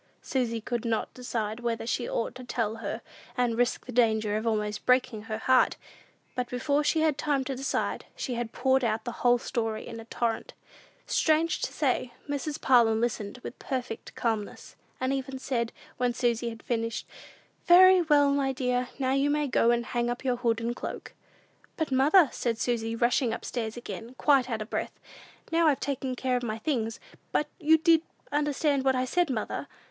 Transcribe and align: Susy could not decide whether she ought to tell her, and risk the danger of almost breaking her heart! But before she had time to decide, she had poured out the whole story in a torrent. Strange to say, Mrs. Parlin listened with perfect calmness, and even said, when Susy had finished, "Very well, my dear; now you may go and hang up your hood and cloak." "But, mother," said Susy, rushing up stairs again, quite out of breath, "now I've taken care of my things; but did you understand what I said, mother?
Susy 0.23 0.59
could 0.59 0.83
not 0.83 1.13
decide 1.13 1.59
whether 1.59 1.85
she 1.85 2.09
ought 2.09 2.33
to 2.33 2.43
tell 2.43 2.77
her, 2.77 3.01
and 3.37 3.55
risk 3.55 3.85
the 3.85 3.91
danger 3.91 4.35
of 4.35 4.47
almost 4.47 4.83
breaking 4.83 5.21
her 5.21 5.37
heart! 5.37 5.77
But 6.33 6.49
before 6.49 6.83
she 6.83 7.01
had 7.01 7.19
time 7.19 7.43
to 7.43 7.55
decide, 7.55 8.05
she 8.15 8.33
had 8.33 8.51
poured 8.51 8.83
out 8.83 9.03
the 9.05 9.11
whole 9.21 9.37
story 9.37 9.85
in 9.87 9.99
a 9.99 10.05
torrent. 10.05 10.53
Strange 11.05 11.61
to 11.61 11.71
say, 11.71 12.13
Mrs. 12.27 12.59
Parlin 12.59 12.99
listened 12.99 13.41
with 13.43 13.59
perfect 13.59 14.15
calmness, 14.15 14.75
and 14.99 15.13
even 15.13 15.37
said, 15.37 15.71
when 15.97 16.15
Susy 16.15 16.49
had 16.49 16.63
finished, 16.63 17.05
"Very 17.67 18.01
well, 18.01 18.31
my 18.31 18.51
dear; 18.51 18.89
now 18.97 19.13
you 19.13 19.29
may 19.29 19.45
go 19.47 19.69
and 19.69 19.85
hang 19.85 20.09
up 20.09 20.25
your 20.25 20.37
hood 20.37 20.59
and 20.59 20.75
cloak." 20.75 21.13
"But, 21.77 21.91
mother," 21.91 22.27
said 22.33 22.57
Susy, 22.57 22.95
rushing 22.95 23.33
up 23.35 23.45
stairs 23.45 23.77
again, 23.77 24.15
quite 24.17 24.49
out 24.49 24.63
of 24.63 24.69
breath, 24.71 24.99
"now 25.51 25.67
I've 25.67 25.79
taken 25.79 26.15
care 26.15 26.37
of 26.37 26.41
my 26.41 26.57
things; 26.57 26.99
but 27.31 27.49
did 27.59 27.87
you 27.87 28.01
understand 28.31 28.83
what 28.83 28.95
I 28.95 29.05
said, 29.05 29.29
mother? 29.29 29.67